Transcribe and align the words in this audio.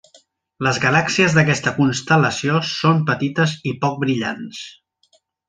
Les 0.67 0.77
galàxies 0.85 1.35
d'aquesta 1.37 1.73
constel·lació 1.75 2.63
són 2.71 3.05
petites 3.11 3.55
i 3.73 3.75
poc 3.85 4.01
brillants. 4.07 4.65